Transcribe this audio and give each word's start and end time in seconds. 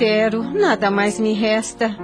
Antero, 0.00 0.42
nada 0.42 0.90
mais 0.90 1.20
me 1.20 1.34
resta. 1.34 1.94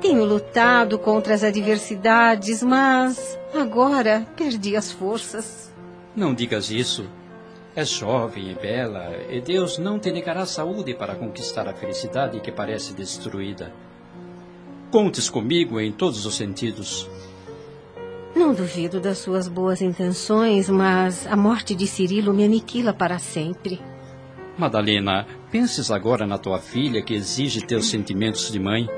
Tenho 0.00 0.24
lutado 0.24 0.96
contra 1.00 1.34
as 1.34 1.42
adversidades, 1.42 2.62
mas 2.62 3.36
agora 3.52 4.24
perdi 4.36 4.76
as 4.76 4.92
forças. 4.92 5.74
Não 6.14 6.32
digas 6.32 6.70
isso. 6.70 7.10
És 7.74 7.88
jovem 7.88 8.52
e 8.52 8.54
bela, 8.54 9.16
e 9.28 9.40
Deus 9.40 9.78
não 9.78 9.98
te 9.98 10.12
negará 10.12 10.46
saúde 10.46 10.94
para 10.94 11.16
conquistar 11.16 11.66
a 11.66 11.74
felicidade 11.74 12.38
que 12.38 12.52
parece 12.52 12.94
destruída. 12.94 13.72
Contes 14.92 15.28
comigo 15.28 15.80
em 15.80 15.90
todos 15.90 16.24
os 16.24 16.36
sentidos. 16.36 17.10
Não 18.32 18.54
duvido 18.54 19.00
das 19.00 19.18
suas 19.18 19.48
boas 19.48 19.82
intenções, 19.82 20.68
mas 20.68 21.26
a 21.26 21.34
morte 21.34 21.74
de 21.74 21.88
Cirilo 21.88 22.32
me 22.32 22.44
aniquila 22.44 22.92
para 22.92 23.18
sempre. 23.18 23.80
Madalena, 24.56 25.26
penses 25.50 25.90
agora 25.90 26.26
na 26.26 26.38
tua 26.38 26.58
filha 26.58 27.02
que 27.02 27.14
exige 27.14 27.60
teus 27.60 27.90
sentimentos 27.90 28.50
de 28.50 28.58
mãe. 28.58 28.88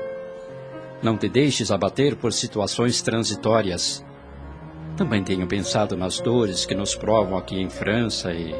Não 1.01 1.17
te 1.17 1.27
deixes 1.27 1.71
abater 1.71 2.15
por 2.15 2.31
situações 2.31 3.01
transitórias. 3.01 4.05
Também 4.95 5.23
tenho 5.23 5.47
pensado 5.47 5.97
nas 5.97 6.19
dores 6.19 6.65
que 6.65 6.75
nos 6.75 6.95
provam 6.95 7.37
aqui 7.37 7.59
em 7.59 7.69
França 7.69 8.31
e 8.31 8.53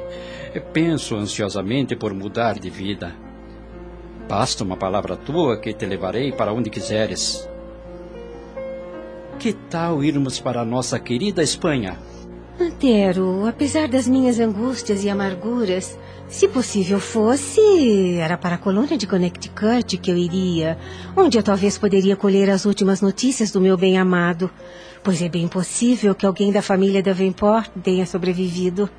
penso 0.73 1.16
ansiosamente 1.16 1.95
por 1.95 2.13
mudar 2.13 2.58
de 2.58 2.69
vida. 2.69 3.16
Basta 4.28 4.63
uma 4.63 4.75
palavra 4.75 5.16
tua 5.16 5.57
que 5.57 5.73
te 5.73 5.85
levarei 5.85 6.31
para 6.31 6.52
onde 6.52 6.69
quiseres. 6.69 7.47
Que 9.38 9.53
tal 9.53 10.03
irmos 10.03 10.39
para 10.39 10.61
a 10.61 10.66
nossa 10.66 10.97
querida 11.00 11.44
Espanha? 11.44 12.00
Antero, 12.59 13.45
apesar 13.47 13.88
das 13.88 14.07
minhas 14.07 14.39
angústias 14.39 15.03
e 15.03 15.09
amarguras, 15.09 15.97
se 16.33 16.47
possível 16.47 16.99
fosse, 16.99 18.17
era 18.17 18.35
para 18.35 18.55
a 18.55 18.57
colônia 18.57 18.97
de 18.97 19.05
Connecticut 19.05 19.97
que 19.99 20.09
eu 20.09 20.17
iria, 20.17 20.79
onde 21.15 21.37
eu 21.37 21.43
talvez 21.43 21.77
poderia 21.77 22.15
colher 22.15 22.49
as 22.49 22.65
últimas 22.65 23.01
notícias 23.01 23.51
do 23.51 23.61
meu 23.61 23.77
bem-amado, 23.77 24.49
pois 25.03 25.21
é 25.21 25.29
bem 25.29 25.47
possível 25.47 26.15
que 26.15 26.25
alguém 26.25 26.51
da 26.51 26.63
família 26.63 27.03
Davenport 27.03 27.69
tenha 27.83 28.03
sobrevivido. 28.07 28.89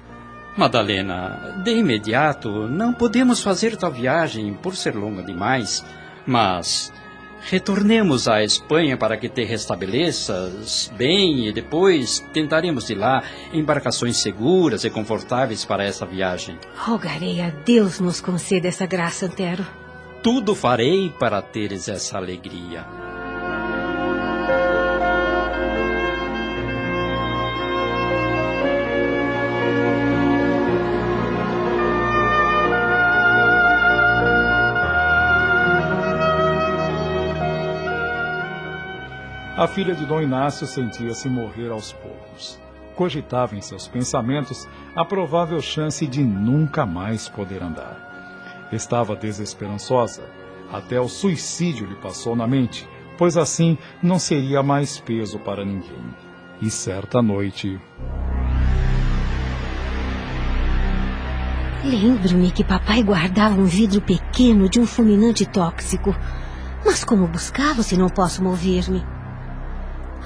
Madalena, 0.56 1.60
de 1.64 1.72
imediato 1.72 2.68
não 2.68 2.94
podemos 2.94 3.42
fazer 3.42 3.76
tua 3.76 3.90
viagem 3.90 4.54
por 4.54 4.76
ser 4.76 4.94
longa 4.94 5.20
demais, 5.20 5.84
mas 6.24 6.92
retornemos 7.44 8.26
à 8.28 8.42
Espanha 8.42 8.96
para 8.96 9.16
que 9.16 9.28
te 9.28 9.44
restabeleças 9.44 10.90
bem 10.96 11.46
e 11.46 11.52
depois 11.52 12.20
tentaremos 12.32 12.86
de 12.86 12.94
lá 12.94 13.22
embarcações 13.52 14.16
seguras 14.18 14.84
e 14.84 14.90
confortáveis 14.90 15.64
para 15.64 15.84
essa 15.84 16.06
viagem. 16.06 16.58
Rogarei 16.76 17.40
a 17.40 17.50
Deus 17.50 18.00
nos 18.00 18.20
conceda 18.20 18.68
essa 18.68 18.86
graça, 18.86 19.26
Antero. 19.26 19.66
Tudo 20.22 20.54
farei 20.54 21.10
para 21.10 21.42
teres 21.42 21.88
essa 21.88 22.16
alegria. 22.16 23.03
A 39.64 39.66
filha 39.66 39.94
de 39.94 40.04
Dom 40.04 40.20
Inácio 40.20 40.66
sentia-se 40.66 41.26
morrer 41.26 41.70
aos 41.70 41.90
poucos. 41.90 42.60
Cogitava 42.94 43.56
em 43.56 43.62
seus 43.62 43.88
pensamentos 43.88 44.68
a 44.94 45.06
provável 45.06 45.58
chance 45.62 46.06
de 46.06 46.22
nunca 46.22 46.84
mais 46.84 47.30
poder 47.30 47.62
andar. 47.62 48.68
Estava 48.70 49.16
desesperançosa. 49.16 50.22
Até 50.70 51.00
o 51.00 51.08
suicídio 51.08 51.86
lhe 51.86 51.94
passou 51.94 52.36
na 52.36 52.46
mente, 52.46 52.86
pois 53.16 53.38
assim 53.38 53.78
não 54.02 54.18
seria 54.18 54.62
mais 54.62 54.98
peso 54.98 55.38
para 55.38 55.64
ninguém. 55.64 56.14
E 56.60 56.68
certa 56.68 57.22
noite. 57.22 57.80
Lembro-me 61.82 62.50
que 62.50 62.62
papai 62.62 63.02
guardava 63.02 63.58
um 63.58 63.64
vidro 63.64 64.02
pequeno 64.02 64.68
de 64.68 64.78
um 64.78 64.86
fulminante 64.86 65.46
tóxico. 65.46 66.14
Mas 66.84 67.02
como 67.02 67.26
buscá-lo 67.26 67.82
se 67.82 67.96
não 67.96 68.10
posso 68.10 68.44
mover-me? 68.44 69.13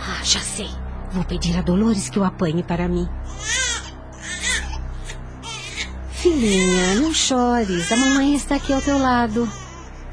Ah, 0.00 0.22
já 0.22 0.41
sei. 0.41 0.70
Vou 1.12 1.25
pedir 1.25 1.56
a 1.56 1.62
Dolores 1.62 2.09
que 2.09 2.19
o 2.19 2.25
apanhe 2.25 2.62
para 2.62 2.88
mim. 2.88 3.09
Filhinha, 6.10 6.94
não 6.97 7.12
chores. 7.12 7.91
A 7.91 7.97
mamãe 7.97 8.34
está 8.34 8.56
aqui 8.56 8.72
ao 8.72 8.82
teu 8.82 8.98
lado. 8.98 9.48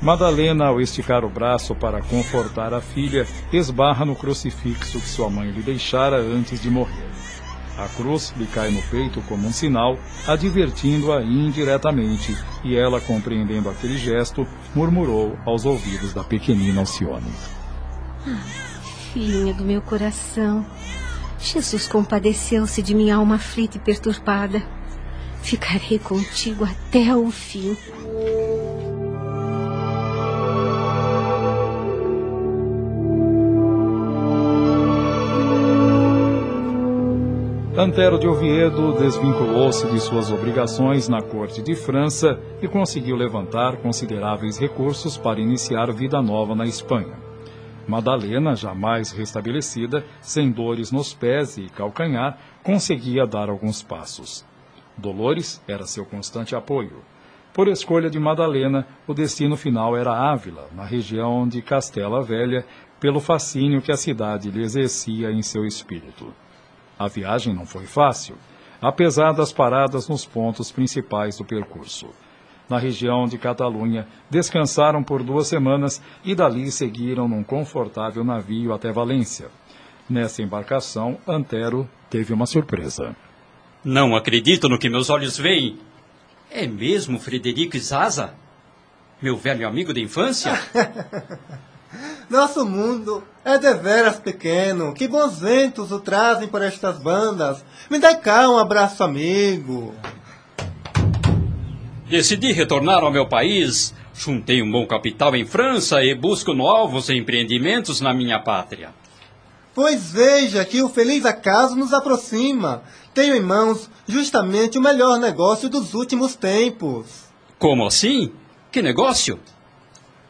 Madalena, 0.01 0.67
ao 0.67 0.79
esticar 0.79 1.23
o 1.25 1.29
braço 1.29 1.73
para 1.73 2.01
confortar 2.01 2.73
a 2.73 2.81
filha, 2.81 3.25
esbarra 3.51 4.05
no 4.05 4.15
crucifixo 4.15 4.99
que 4.99 5.09
sua 5.09 5.29
mãe 5.29 5.49
lhe 5.51 5.61
deixara 5.61 6.17
antes 6.17 6.61
de 6.61 6.69
morrer. 6.69 7.09
A 7.77 7.87
cruz 7.89 8.33
lhe 8.37 8.45
cai 8.45 8.71
no 8.71 8.81
peito 8.83 9.21
como 9.21 9.47
um 9.47 9.51
sinal, 9.51 9.97
advertindo-a 10.27 11.21
indiretamente, 11.21 12.37
e 12.63 12.75
ela, 12.75 13.01
compreendendo 13.01 13.69
aquele 13.69 13.97
gesto, 13.97 14.47
murmurou 14.73 15.37
aos 15.45 15.65
ouvidos 15.65 16.13
da 16.13 16.23
pequenina 16.23 16.81
Alcione. 16.81 17.33
Ah 18.27 18.74
filhinha 19.15 19.53
do 19.53 19.63
meu 19.63 19.81
coração. 19.81 20.65
Jesus 21.39 21.87
compadeceu-se 21.87 22.81
de 22.81 22.93
minha 22.93 23.15
alma 23.15 23.35
aflita 23.35 23.77
e 23.77 23.79
perturbada. 23.79 24.61
Ficarei 25.41 25.97
contigo 25.97 26.65
até 26.65 27.15
o 27.15 27.31
fim. 27.31 27.77
Antero 37.77 38.19
de 38.19 38.27
Oviedo 38.27 38.97
desvinculou-se 38.99 39.89
de 39.91 39.99
suas 40.01 40.29
obrigações 40.29 41.07
na 41.07 41.21
corte 41.21 41.61
de 41.61 41.73
França 41.73 42.37
e 42.61 42.67
conseguiu 42.67 43.15
levantar 43.15 43.77
consideráveis 43.77 44.57
recursos 44.57 45.17
para 45.17 45.39
iniciar 45.39 45.93
vida 45.93 46.21
nova 46.21 46.53
na 46.53 46.65
Espanha. 46.65 47.24
Madalena, 47.87 48.55
jamais 48.55 49.11
restabelecida, 49.11 50.03
sem 50.21 50.51
dores 50.51 50.91
nos 50.91 51.13
pés 51.13 51.57
e 51.57 51.69
calcanhar, 51.69 52.37
conseguia 52.63 53.25
dar 53.27 53.49
alguns 53.49 53.83
passos. 53.83 54.45
Dolores 54.97 55.61
era 55.67 55.85
seu 55.85 56.05
constante 56.05 56.55
apoio. 56.55 57.03
Por 57.53 57.67
escolha 57.67 58.09
de 58.09 58.19
Madalena, 58.19 58.87
o 59.07 59.13
destino 59.13 59.55
final 59.55 59.95
era 59.95 60.11
Ávila, 60.11 60.67
na 60.73 60.83
região 60.83 61.47
de 61.47 61.61
Castela 61.61 62.21
Velha, 62.21 62.65
pelo 62.99 63.19
fascínio 63.19 63.81
que 63.81 63.91
a 63.91 63.97
cidade 63.97 64.49
lhe 64.49 64.63
exercia 64.63 65.31
em 65.31 65.41
seu 65.41 65.65
espírito. 65.65 66.33
A 66.97 67.07
viagem 67.07 67.53
não 67.53 67.65
foi 67.65 67.85
fácil, 67.85 68.35
apesar 68.81 69.31
das 69.33 69.53
paradas 69.53 70.09
nos 70.09 70.25
pontos 70.25 70.71
principais 70.71 71.37
do 71.37 71.45
percurso 71.45 72.09
na 72.69 72.77
região 72.77 73.25
de 73.25 73.37
Catalunha, 73.37 74.07
descansaram 74.29 75.03
por 75.03 75.23
duas 75.23 75.47
semanas 75.47 76.01
e 76.23 76.33
dali 76.33 76.71
seguiram 76.71 77.27
num 77.27 77.43
confortável 77.43 78.23
navio 78.23 78.73
até 78.73 78.91
Valência. 78.91 79.47
Nessa 80.09 80.41
embarcação, 80.41 81.17
Antero 81.27 81.89
teve 82.09 82.33
uma 82.33 82.45
surpresa. 82.45 83.15
Não 83.83 84.15
acredito 84.15 84.67
no 84.67 84.79
que 84.79 84.89
meus 84.89 85.09
olhos 85.09 85.37
veem. 85.37 85.77
É 86.49 86.65
mesmo 86.67 87.19
Frederico 87.19 87.77
Zaza? 87.77 88.33
Meu 89.21 89.37
velho 89.37 89.67
amigo 89.67 89.93
de 89.93 90.01
infância? 90.01 90.53
Nosso 92.29 92.65
mundo 92.65 93.23
é 93.43 93.57
deveras 93.57 94.19
pequeno. 94.19 94.93
Que 94.93 95.07
bons 95.07 95.39
ventos 95.39 95.91
o 95.91 95.99
trazem 95.99 96.47
por 96.47 96.61
estas 96.61 96.97
bandas. 96.99 97.63
Me 97.89 97.99
dá 97.99 98.15
cá 98.15 98.49
um 98.49 98.57
abraço 98.57 99.03
amigo. 99.03 99.93
Decidi 102.07 102.51
retornar 102.51 103.03
ao 103.03 103.11
meu 103.11 103.27
país, 103.27 103.91
juntei 104.13 104.61
um 104.61 104.71
bom 104.71 104.85
capital 104.85 105.35
em 105.35 105.43
França 105.43 106.03
e 106.03 106.13
busco 106.13 106.53
novos 106.53 107.09
empreendimentos 107.09 107.99
na 107.99 108.13
minha 108.13 108.39
pátria. 108.39 108.93
Pois 109.73 110.11
veja 110.11 110.63
que 110.63 110.83
o 110.83 110.87
feliz 110.87 111.25
acaso 111.25 111.75
nos 111.75 111.93
aproxima. 111.93 112.83
Tenho 113.11 113.35
em 113.35 113.41
mãos 113.41 113.89
justamente 114.07 114.77
o 114.77 114.81
melhor 114.81 115.19
negócio 115.19 115.67
dos 115.67 115.95
últimos 115.95 116.35
tempos. 116.35 117.25
Como 117.57 117.85
assim? 117.85 118.31
Que 118.71 118.83
negócio? 118.83 119.39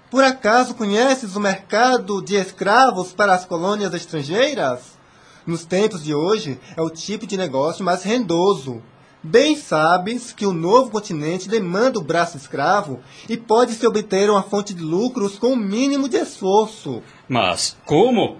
Por 0.10 0.24
acaso 0.24 0.76
conheces 0.76 1.36
o 1.36 1.42
mercado 1.42 2.22
de 2.22 2.36
escravos 2.36 3.12
para 3.12 3.34
as 3.34 3.44
colônias 3.44 3.94
estrangeiras? 3.94 4.98
Nos 5.46 5.66
tempos 5.66 6.02
de 6.02 6.16
hoje, 6.16 6.58
é 6.78 6.82
o 6.82 6.90
tipo 6.90 7.28
de 7.28 7.36
negócio 7.36 7.84
mais 7.84 8.02
rendoso. 8.02 8.82
Bem 9.28 9.56
sabes 9.56 10.32
que 10.32 10.46
o 10.46 10.54
novo 10.54 10.92
continente 10.92 11.50
demanda 11.50 11.98
o 11.98 12.04
braço 12.04 12.38
escravo 12.38 13.00
e 13.28 13.36
pode-se 13.36 13.86
obter 13.88 14.30
uma 14.30 14.44
fonte 14.44 14.72
de 14.72 14.84
lucros 14.84 15.40
com 15.40 15.54
o 15.54 15.58
mínimo 15.58 16.08
de 16.08 16.18
esforço. 16.18 17.02
Mas 17.28 17.76
como? 17.88 18.38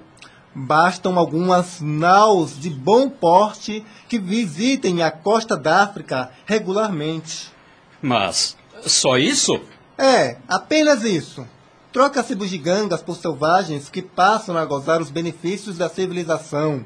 Bastam 0.54 1.18
algumas 1.18 1.82
naus 1.82 2.60
de 2.60 2.70
bom 2.70 3.10
porte 3.10 3.84
que 4.08 4.20
visitem 4.20 5.02
a 5.02 5.10
costa 5.10 5.58
da 5.58 5.82
África 5.82 6.30
regularmente. 6.46 7.52
Mas 8.00 8.56
só 8.86 9.18
isso? 9.18 9.60
É, 9.98 10.38
apenas 10.48 11.04
isso. 11.04 11.48
Troca-se 11.92 12.36
bugigangas 12.36 13.02
por 13.02 13.16
selvagens 13.16 13.90
que 13.90 14.04
passam 14.04 14.56
a 14.56 14.64
gozar 14.64 15.02
os 15.02 15.10
benefícios 15.10 15.80
da 15.80 15.90
civilização. 15.90 16.86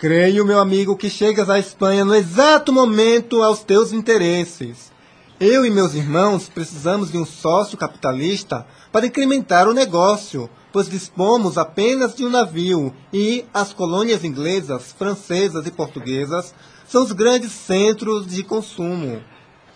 Creio, 0.00 0.46
meu 0.46 0.58
amigo, 0.58 0.96
que 0.96 1.10
chegas 1.10 1.50
à 1.50 1.58
Espanha 1.58 2.06
no 2.06 2.14
exato 2.14 2.72
momento 2.72 3.42
aos 3.42 3.62
teus 3.62 3.92
interesses. 3.92 4.90
Eu 5.38 5.66
e 5.66 5.70
meus 5.70 5.92
irmãos 5.92 6.48
precisamos 6.48 7.12
de 7.12 7.18
um 7.18 7.26
sócio 7.26 7.76
capitalista 7.76 8.66
para 8.90 9.04
incrementar 9.04 9.68
o 9.68 9.74
negócio, 9.74 10.48
pois 10.72 10.88
dispomos 10.88 11.58
apenas 11.58 12.14
de 12.14 12.24
um 12.24 12.30
navio 12.30 12.94
e 13.12 13.44
as 13.52 13.74
colônias 13.74 14.24
inglesas, 14.24 14.90
francesas 14.90 15.66
e 15.66 15.70
portuguesas 15.70 16.54
são 16.86 17.02
os 17.02 17.12
grandes 17.12 17.52
centros 17.52 18.26
de 18.26 18.42
consumo. 18.42 19.20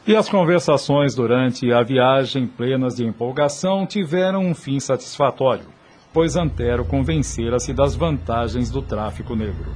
E 0.06 0.17
as 0.17 0.26
conversações 0.26 1.15
durante 1.15 1.71
a 1.71 1.82
viagem, 1.82 2.47
plenas 2.47 2.94
de 2.94 3.05
empolgação, 3.05 3.87
tiveram 3.87 4.41
um 4.41 4.55
fim 4.55 4.81
satisfatório, 4.81 5.67
pois 6.15 6.35
Antero 6.35 6.87
convencera-se 6.87 7.75
das 7.75 7.94
vantagens 7.94 8.71
do 8.71 8.81
tráfico 8.81 9.37
negro 9.37 9.75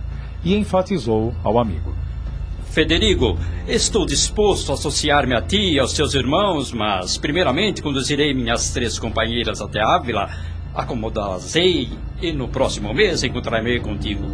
e 0.48 0.56
enfatizou 0.56 1.34
ao 1.44 1.58
amigo. 1.58 1.94
Federigo, 2.70 3.38
estou 3.66 4.06
disposto 4.06 4.70
a 4.70 4.74
associar-me 4.74 5.34
a 5.34 5.42
ti 5.42 5.74
e 5.74 5.78
aos 5.78 5.92
teus 5.92 6.14
irmãos, 6.14 6.72
mas 6.72 7.18
primeiramente 7.18 7.82
conduzirei 7.82 8.32
minhas 8.32 8.70
três 8.72 8.98
companheiras 8.98 9.60
até 9.60 9.82
Ávila, 9.82 10.30
acomodá-las-ei 10.74 11.90
e 12.22 12.32
no 12.32 12.48
próximo 12.48 12.94
mês 12.94 13.22
encontrarei 13.22 13.78
contigo. 13.78 14.24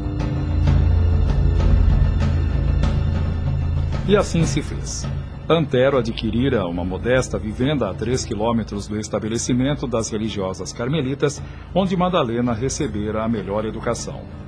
E 4.07 4.17
assim 4.17 4.45
se 4.45 4.63
fez. 4.63 5.05
Antero 5.49 5.99
adquirira 5.99 6.65
uma 6.67 6.85
modesta 6.85 7.39
vivenda 7.39 7.91
a 7.91 7.95
três 7.95 8.25
quilômetros 8.25 8.87
do 8.87 8.99
estabelecimento 9.01 9.87
das 9.87 10.11
religiosas 10.11 10.73
carmelitas, 10.73 11.43
onde 11.75 11.97
Madalena 11.97 12.53
recebera 12.53 13.25
a 13.25 13.29
melhor 13.29 13.65
educação. 13.65 14.44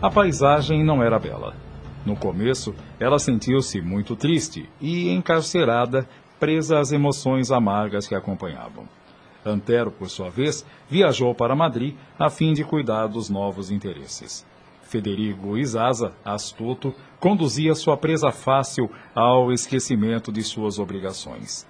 A 0.00 0.08
paisagem 0.08 0.84
não 0.84 1.02
era 1.02 1.18
bela. 1.18 1.56
No 2.06 2.14
começo, 2.14 2.72
ela 3.00 3.18
sentiu-se 3.18 3.80
muito 3.80 4.14
triste 4.14 4.70
e 4.80 5.10
encarcerada, 5.10 6.08
presa 6.38 6.78
às 6.78 6.92
emoções 6.92 7.50
amargas 7.50 8.06
que 8.06 8.14
acompanhavam. 8.14 8.88
Antero, 9.44 9.90
por 9.90 10.08
sua 10.08 10.30
vez, 10.30 10.64
viajou 10.88 11.34
para 11.34 11.56
Madrid 11.56 11.96
a 12.16 12.30
fim 12.30 12.52
de 12.52 12.62
cuidar 12.62 13.08
dos 13.08 13.28
novos 13.28 13.72
interesses. 13.72 14.46
Federigo 14.82 15.58
Isaza, 15.58 16.12
astuto, 16.24 16.94
conduzia 17.18 17.74
sua 17.74 17.96
presa 17.96 18.30
fácil 18.30 18.88
ao 19.12 19.50
esquecimento 19.50 20.30
de 20.30 20.44
suas 20.44 20.78
obrigações. 20.78 21.66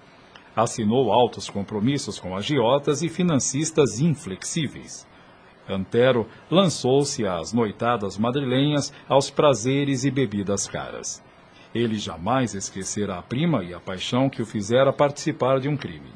Assinou 0.55 1.11
altos 1.11 1.49
compromissos 1.49 2.21
com 2.21 2.37
agiotas 2.37 3.01
e 3.01 3.09
financistas 3.09 4.01
inflexíveis. 4.01 5.09
Antero 5.69 6.27
lançou-se 6.51 7.27
às 7.27 7.53
noitadas 7.53 8.17
madrilenhas, 8.17 8.93
aos 9.09 9.31
prazeres 9.31 10.05
e 10.05 10.11
bebidas 10.11 10.67
caras. 10.67 11.23
Ele 11.75 11.97
jamais 11.97 12.55
esquecera 12.55 13.19
a 13.19 13.23
prima 13.23 13.63
e 13.63 13.75
a 13.75 13.81
paixão 13.81 14.31
que 14.31 14.41
o 14.41 14.47
fizera 14.47 14.93
participar 14.93 15.61
de 15.61 15.69
um 15.69 15.77
crime. 15.77 16.11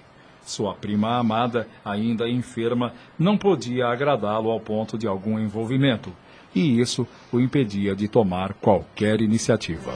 Sua 0.45 0.75
prima 0.75 1.19
amada, 1.19 1.69
ainda 1.85 2.29
enferma, 2.29 2.93
não 3.19 3.37
podia 3.37 3.87
agradá-lo 3.87 4.51
ao 4.51 4.59
ponto 4.59 4.99
de 4.99 5.07
algum 5.07 5.39
envolvimento, 5.39 6.13
e 6.55 6.81
isso 6.81 7.07
o 7.33 7.39
impedia 7.39 7.95
de 7.95 8.09
tomar 8.09 8.55
qualquer 8.55 9.21
iniciativa. 9.21 9.93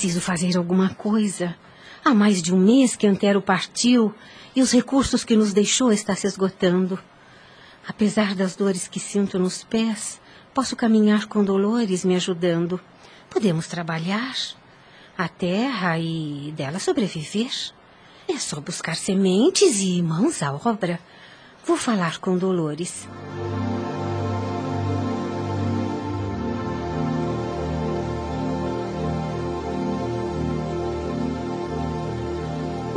Preciso 0.00 0.22
fazer 0.22 0.56
alguma 0.56 0.88
coisa. 0.94 1.54
Há 2.02 2.14
mais 2.14 2.40
de 2.40 2.54
um 2.54 2.58
mês 2.58 2.96
que 2.96 3.06
Antero 3.06 3.42
partiu 3.42 4.14
e 4.56 4.62
os 4.62 4.72
recursos 4.72 5.24
que 5.24 5.36
nos 5.36 5.52
deixou 5.52 5.92
estão 5.92 6.16
se 6.16 6.26
esgotando. 6.26 6.98
Apesar 7.86 8.34
das 8.34 8.56
dores 8.56 8.88
que 8.88 8.98
sinto 8.98 9.38
nos 9.38 9.62
pés, 9.62 10.18
posso 10.54 10.74
caminhar 10.74 11.26
com 11.26 11.44
Dolores 11.44 12.02
me 12.02 12.16
ajudando. 12.16 12.80
Podemos 13.28 13.66
trabalhar 13.66 14.34
a 15.18 15.28
terra 15.28 15.98
e 15.98 16.54
dela 16.56 16.78
sobreviver. 16.78 17.52
É 18.26 18.38
só 18.38 18.58
buscar 18.58 18.96
sementes 18.96 19.82
e 19.82 20.00
mãos 20.00 20.42
à 20.42 20.50
obra. 20.50 20.98
Vou 21.62 21.76
falar 21.76 22.20
com 22.20 22.38
Dolores. 22.38 23.06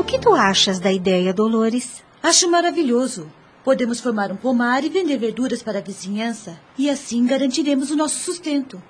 O 0.04 0.06
que 0.06 0.20
tu 0.20 0.36
achas 0.36 0.82
da 0.82 0.92
ideia, 0.92 1.34
Dolores? 1.34 2.04
Acho 2.22 2.52
maravilhoso. 2.52 3.32
Podemos 3.64 4.02
formar 4.02 4.34
um 4.34 4.36
pomar 4.36 4.84
e 4.84 4.90
vender 4.90 5.18
verduras 5.18 5.64
para 5.64 5.80
a 5.80 5.82
vizinhança, 5.82 6.60
e 6.78 6.90
assim 6.90 7.26
garantiremos 7.26 7.90
o 7.90 7.96
nosso 7.96 8.20
sustento. 8.20 8.84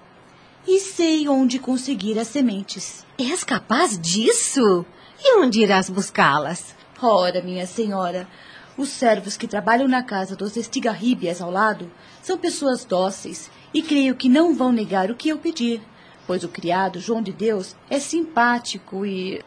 E 0.67 0.79
sei 0.79 1.29
onde 1.29 1.59
conseguir 1.59 2.17
as 2.17 2.29
sementes. 2.29 3.05
És 3.15 3.43
capaz 3.43 3.97
disso? 3.97 4.83
E 5.23 5.37
onde 5.37 5.61
irás 5.61 5.87
buscá-las? 5.87 6.73
Ora, 6.99 7.43
minha 7.43 7.67
senhora, 7.67 8.27
os 8.75 8.89
servos 8.89 9.37
que 9.37 9.47
trabalham 9.47 9.87
na 9.87 10.01
casa 10.01 10.35
dos 10.35 10.57
estigarríbias 10.57 11.41
ao 11.41 11.51
lado 11.51 11.91
são 12.23 12.39
pessoas 12.39 12.83
dóceis 12.85 13.51
e 13.71 13.83
creio 13.83 14.15
que 14.15 14.27
não 14.27 14.55
vão 14.55 14.71
negar 14.71 15.11
o 15.11 15.15
que 15.15 15.29
eu 15.29 15.37
pedir 15.37 15.79
pois 16.25 16.43
o 16.43 16.49
criado 16.49 16.99
João 16.99 17.21
de 17.21 17.31
Deus 17.31 17.75
é 17.89 17.99
simpático 17.99 19.05
e. 19.05 19.41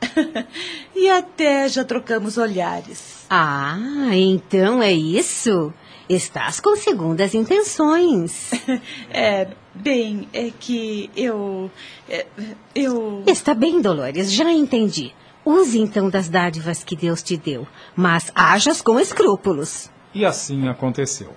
e 0.95 1.09
até 1.09 1.69
já 1.69 1.85
trocamos 1.85 2.39
olhares. 2.39 3.27
Ah, 3.31 3.77
então 4.13 4.83
é 4.83 4.93
isso? 4.93 5.73
Estás 6.09 6.61
com 6.61 6.77
segundas 6.77 7.35
intenções. 7.35 8.51
é, 9.11 9.49
bem, 9.75 10.29
é 10.33 10.51
que 10.51 11.11
eu. 11.17 11.71
É, 12.09 12.27
eu. 12.75 13.25
Está 13.27 13.55
bem, 13.55 13.81
Dolores, 13.81 14.33
já 14.33 14.51
entendi. 14.53 15.13
Use 15.45 15.79
então 15.79 16.11
das 16.11 16.29
dádivas 16.29 16.83
que 16.83 16.97
Deus 16.97 17.23
te 17.23 17.37
deu, 17.37 17.67
mas 17.95 18.33
hajas 18.35 18.83
com 18.83 18.99
escrúpulos. 18.99 19.91
E 20.13 20.25
assim 20.25 20.69
aconteceu. 20.69 21.33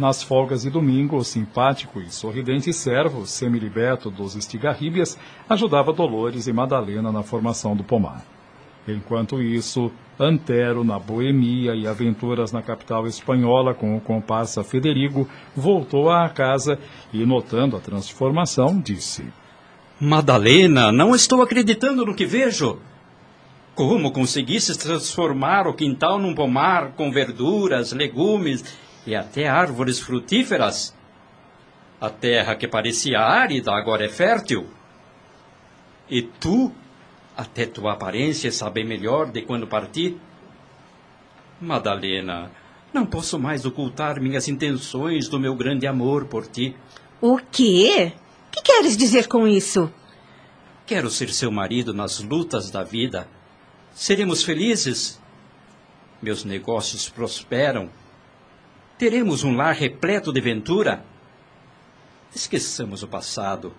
Nas 0.00 0.22
folgas 0.22 0.62
de 0.62 0.70
domingo, 0.70 1.18
o 1.18 1.22
simpático 1.22 2.00
e 2.00 2.10
sorridente 2.10 2.72
servo, 2.72 3.26
semiliberto 3.26 4.10
dos 4.10 4.34
estigarríbias, 4.34 5.18
ajudava 5.46 5.92
Dolores 5.92 6.46
e 6.46 6.54
Madalena 6.54 7.12
na 7.12 7.22
formação 7.22 7.76
do 7.76 7.84
pomar. 7.84 8.24
Enquanto 8.88 9.42
isso, 9.42 9.92
Antero, 10.18 10.82
na 10.84 10.98
boemia 10.98 11.74
e 11.74 11.86
aventuras 11.86 12.50
na 12.50 12.62
capital 12.62 13.06
espanhola 13.06 13.74
com 13.74 13.94
o 13.94 14.00
comparsa 14.00 14.64
Federigo, 14.64 15.28
voltou 15.54 16.10
à 16.10 16.26
casa 16.30 16.78
e, 17.12 17.26
notando 17.26 17.76
a 17.76 17.80
transformação, 17.80 18.80
disse: 18.80 19.26
Madalena, 20.00 20.90
não 20.90 21.14
estou 21.14 21.42
acreditando 21.42 22.06
no 22.06 22.14
que 22.14 22.24
vejo. 22.24 22.78
Como 23.74 24.12
conseguisses 24.12 24.78
transformar 24.78 25.66
o 25.66 25.74
quintal 25.74 26.18
num 26.18 26.34
pomar 26.34 26.92
com 26.92 27.12
verduras, 27.12 27.92
legumes 27.92 28.64
e 29.06 29.14
até 29.14 29.48
árvores 29.48 29.98
frutíferas. 29.98 30.94
A 32.00 32.08
terra 32.08 32.56
que 32.56 32.66
parecia 32.66 33.20
árida 33.20 33.72
agora 33.72 34.04
é 34.04 34.08
fértil. 34.08 34.66
E 36.08 36.22
tu, 36.22 36.72
até 37.36 37.66
tua 37.66 37.92
aparência 37.92 38.50
bem 38.70 38.86
melhor 38.86 39.30
de 39.30 39.42
quando 39.42 39.66
parti. 39.66 40.16
Madalena, 41.60 42.50
não 42.92 43.04
posso 43.04 43.38
mais 43.38 43.64
ocultar 43.64 44.20
minhas 44.20 44.48
intenções 44.48 45.28
do 45.28 45.38
meu 45.38 45.54
grande 45.54 45.86
amor 45.86 46.24
por 46.24 46.46
ti. 46.46 46.74
O 47.20 47.38
quê? 47.38 48.12
O 48.48 48.50
que 48.50 48.62
queres 48.62 48.96
dizer 48.96 49.28
com 49.28 49.46
isso? 49.46 49.92
Quero 50.86 51.10
ser 51.10 51.30
seu 51.30 51.52
marido 51.52 51.92
nas 51.92 52.20
lutas 52.20 52.70
da 52.70 52.82
vida. 52.82 53.28
Seremos 53.92 54.42
felizes. 54.42 55.20
Meus 56.20 56.44
negócios 56.44 57.08
prosperam 57.08 57.90
Teremos 59.00 59.44
um 59.44 59.56
lar 59.56 59.74
repleto 59.74 60.30
de 60.30 60.42
ventura? 60.42 61.02
Esqueçamos 62.34 63.02
o 63.02 63.08
passado. 63.08 63.72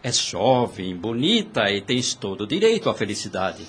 És 0.00 0.16
jovem, 0.16 0.94
bonita 0.94 1.68
e 1.72 1.80
tens 1.80 2.14
todo 2.14 2.42
o 2.42 2.46
direito 2.46 2.88
à 2.88 2.94
felicidade. 2.94 3.66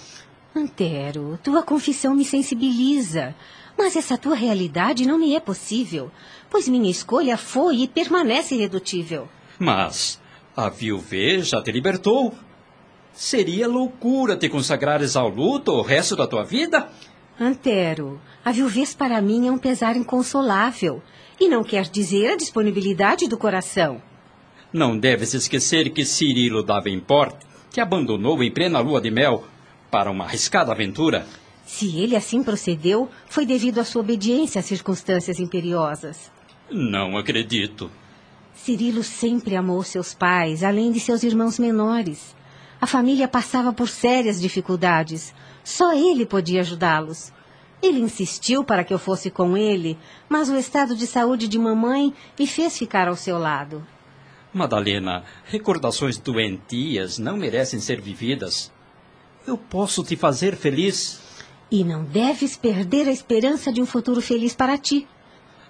Antero, 0.55 1.39
tua 1.41 1.63
confissão 1.63 2.15
me 2.15 2.23
sensibiliza. 2.23 3.33
Mas 3.75 3.95
essa 3.95 4.15
tua 4.15 4.35
realidade 4.35 5.07
não 5.07 5.17
me 5.17 5.33
é 5.33 5.39
possível, 5.39 6.11
pois 6.51 6.69
minha 6.69 6.91
escolha 6.91 7.35
foi 7.35 7.77
e 7.77 7.87
permanece 7.87 8.53
irredutível. 8.53 9.27
Mas 9.57 10.21
a 10.55 10.69
viuvez 10.69 11.47
já 11.47 11.63
te 11.63 11.71
libertou. 11.71 12.35
Seria 13.11 13.67
loucura 13.67 14.37
te 14.37 14.47
consagrares 14.47 15.15
ao 15.15 15.29
luto 15.29 15.71
o 15.71 15.81
resto 15.81 16.15
da 16.15 16.27
tua 16.27 16.43
vida? 16.43 16.87
Antero, 17.41 18.19
a 18.43 18.51
viuvez 18.51 18.93
para 18.93 19.21
mim 19.21 19.47
é 19.47 19.51
um 19.51 19.57
pesar 19.57 19.95
inconsolável. 19.95 21.01
E 21.39 21.47
não 21.47 21.63
quer 21.63 21.83
dizer 21.85 22.33
a 22.33 22.35
disponibilidade 22.35 23.29
do 23.29 23.37
coração. 23.37 24.01
Não 24.73 24.97
deves 24.97 25.33
esquecer 25.33 25.89
que 25.91 26.03
Cirilo 26.03 26.61
Davenport 26.61 27.37
te 27.71 27.79
abandonou 27.79 28.43
em 28.43 28.51
plena 28.51 28.81
lua 28.81 28.99
de 28.99 29.09
mel 29.09 29.45
para 29.89 30.11
uma 30.11 30.25
arriscada 30.25 30.73
aventura. 30.73 31.25
Se 31.65 31.97
ele 31.97 32.15
assim 32.15 32.43
procedeu, 32.43 33.09
foi 33.27 33.45
devido 33.45 33.79
à 33.79 33.85
sua 33.85 34.01
obediência 34.01 34.59
às 34.59 34.65
circunstâncias 34.65 35.39
imperiosas. 35.39 36.29
Não 36.69 37.17
acredito. 37.17 37.89
Cirilo 38.53 39.01
sempre 39.01 39.55
amou 39.55 39.81
seus 39.81 40.13
pais, 40.13 40.61
além 40.61 40.91
de 40.91 40.99
seus 40.99 41.23
irmãos 41.23 41.57
menores. 41.57 42.35
A 42.81 42.87
família 42.87 43.27
passava 43.27 43.73
por 43.73 43.89
sérias 43.89 44.39
dificuldades. 44.39 45.33
Só 45.63 45.93
ele 45.93 46.25
podia 46.25 46.61
ajudá-los. 46.61 47.31
Ele 47.81 47.99
insistiu 47.99 48.63
para 48.63 48.83
que 48.83 48.93
eu 48.93 48.99
fosse 48.99 49.29
com 49.29 49.55
ele, 49.55 49.97
mas 50.27 50.49
o 50.49 50.55
estado 50.55 50.95
de 50.95 51.07
saúde 51.07 51.47
de 51.47 51.57
mamãe 51.57 52.13
me 52.37 52.47
fez 52.47 52.77
ficar 52.77 53.07
ao 53.07 53.15
seu 53.15 53.37
lado. 53.37 53.85
Madalena, 54.53 55.23
recordações 55.45 56.17
doentias 56.17 57.17
não 57.17 57.37
merecem 57.37 57.79
ser 57.79 58.01
vividas. 58.01 58.71
Eu 59.45 59.57
posso 59.57 60.03
te 60.03 60.15
fazer 60.15 60.55
feliz. 60.55 61.21
E 61.71 61.83
não 61.83 62.03
deves 62.03 62.57
perder 62.57 63.07
a 63.07 63.11
esperança 63.11 63.71
de 63.71 63.81
um 63.81 63.85
futuro 63.85 64.21
feliz 64.21 64.55
para 64.55 64.77
ti. 64.77 65.07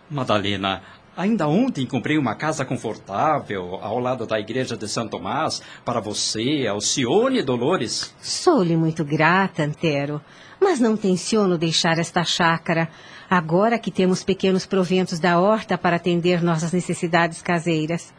Madalena, 0.09 0.81
ainda 1.19 1.49
ontem 1.49 1.85
comprei 1.85 2.17
uma 2.17 2.33
casa 2.33 2.63
confortável 2.63 3.77
ao 3.81 3.99
lado 3.99 4.25
da 4.25 4.39
igreja 4.39 4.77
de 4.77 4.87
São 4.87 5.05
Tomás 5.05 5.61
para 5.83 5.99
você, 5.99 6.65
Alcione 6.65 7.43
Dolores. 7.43 8.15
Sou-lhe 8.21 8.77
muito 8.77 9.03
grata, 9.03 9.63
Antero, 9.63 10.21
mas 10.61 10.79
não 10.79 10.95
tenciono 10.95 11.57
deixar 11.57 11.99
esta 11.99 12.23
chácara, 12.23 12.87
agora 13.29 13.77
que 13.77 13.91
temos 13.91 14.23
pequenos 14.23 14.65
proventos 14.65 15.19
da 15.19 15.37
horta 15.37 15.77
para 15.77 15.97
atender 15.97 16.41
nossas 16.41 16.71
necessidades 16.71 17.41
caseiras. 17.41 18.13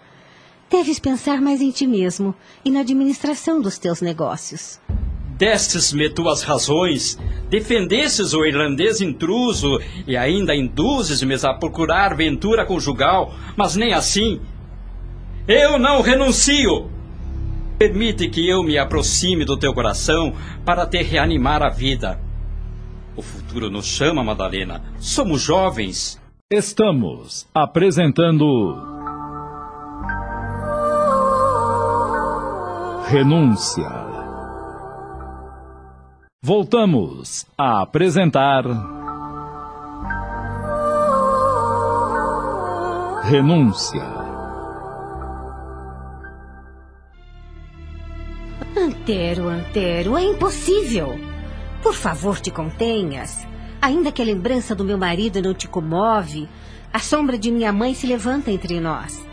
Deves 0.69 0.99
pensar 0.99 1.40
mais 1.40 1.62
em 1.62 1.71
ti 1.71 1.87
mesmo 1.87 2.35
e 2.62 2.71
na 2.71 2.80
administração 2.80 3.62
dos 3.62 3.78
teus 3.78 4.02
negócios. 4.02 4.78
Destes-me 5.41 6.11
tuas 6.11 6.43
razões, 6.43 7.19
defendesses 7.49 8.35
o 8.35 8.45
irlandês 8.45 9.01
intruso 9.01 9.81
e 10.07 10.15
ainda 10.15 10.55
induzes-me 10.55 11.35
a 11.43 11.55
procurar 11.55 12.15
ventura 12.15 12.67
conjugal, 12.67 13.35
mas 13.57 13.75
nem 13.75 13.95
assim. 13.95 14.39
Eu 15.49 15.79
não 15.79 16.03
renuncio! 16.03 16.91
Permite 17.79 18.29
que 18.29 18.47
eu 18.47 18.63
me 18.63 18.77
aproxime 18.77 19.47
do 19.47 19.57
teu 19.57 19.73
coração 19.73 20.35
para 20.63 20.87
te 20.87 21.03
reanimar 21.03 21.63
a 21.63 21.71
vida. 21.71 22.21
O 23.17 23.23
futuro 23.23 23.71
nos 23.71 23.87
chama, 23.87 24.23
Madalena. 24.23 24.83
Somos 24.99 25.41
jovens. 25.41 26.21
Estamos 26.53 27.49
apresentando 27.55 28.77
Renúncia. 33.09 34.10
Voltamos 36.50 37.47
a 37.57 37.80
apresentar. 37.80 38.64
Renúncia. 43.23 44.02
Antero, 48.76 49.49
Antero, 49.49 50.16
é 50.16 50.25
impossível. 50.25 51.16
Por 51.85 51.95
favor, 51.95 52.40
te 52.40 52.50
contenhas. 52.50 53.47
Ainda 53.80 54.11
que 54.11 54.21
a 54.21 54.25
lembrança 54.25 54.75
do 54.75 54.83
meu 54.83 54.99
marido 54.99 55.40
não 55.40 55.54
te 55.54 55.69
comove, 55.69 56.49
a 56.92 56.99
sombra 56.99 57.38
de 57.38 57.52
minha 57.52 57.73
mãe 57.73 57.95
se 57.95 58.09
levanta 58.09 58.50
entre 58.50 58.80
nós. 58.80 59.25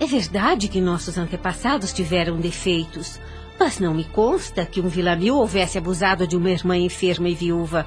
É 0.00 0.06
verdade 0.06 0.66
que 0.66 0.80
nossos 0.80 1.16
antepassados 1.16 1.92
tiveram 1.92 2.40
defeitos, 2.40 3.20
mas 3.58 3.78
não 3.78 3.94
me 3.94 4.04
consta 4.04 4.64
que 4.66 4.80
um 4.80 4.88
Villamil 4.88 5.36
houvesse 5.36 5.78
abusado 5.78 6.26
de 6.26 6.36
uma 6.36 6.50
irmã 6.50 6.76
enferma 6.76 7.28
e 7.28 7.34
viúva. 7.34 7.86